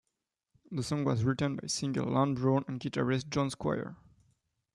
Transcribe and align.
The 0.71 0.81
song 0.81 1.03
was 1.05 1.23
written 1.23 1.57
by 1.57 1.67
singer 1.67 2.01
Ian 2.01 2.33
Brown 2.33 2.65
and 2.67 2.79
guitarist 2.79 3.29
John 3.29 3.51
Squire. 3.51 3.97